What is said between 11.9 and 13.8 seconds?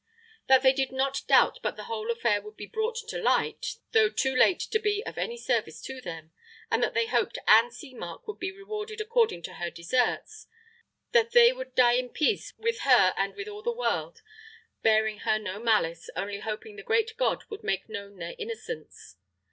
in peace with her and with all the